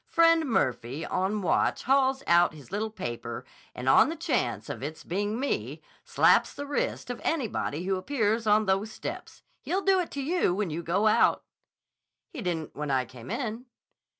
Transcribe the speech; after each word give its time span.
Friend 0.07 0.43
Murphy 0.47 1.05
on 1.05 1.43
watch 1.43 1.83
hauls 1.83 2.23
out 2.25 2.55
his 2.55 2.71
little 2.71 2.89
paper 2.89 3.45
and 3.75 3.87
on 3.87 4.09
the 4.09 4.15
chance 4.15 4.67
of 4.67 4.81
its 4.81 5.03
being 5.03 5.39
me, 5.39 5.79
slaps 6.03 6.55
the 6.55 6.65
wrist 6.65 7.11
of 7.11 7.21
anybody 7.23 7.83
who 7.83 7.97
appears 7.97 8.47
on 8.47 8.65
those 8.65 8.91
steps. 8.91 9.43
He'll 9.61 9.83
do 9.83 9.99
it 9.99 10.09
to 10.13 10.23
you 10.23 10.55
when 10.55 10.71
you 10.71 10.81
go 10.81 11.05
out." 11.05 11.43
"He 12.31 12.41
didn't 12.41 12.75
when 12.75 12.89
I 12.89 13.05
came 13.05 13.29
in." 13.29 13.65